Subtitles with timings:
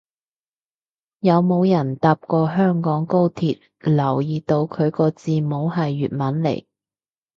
[1.19, 6.65] 有冇人搭過香港高鐵留意到佢個字幕係粵文嚟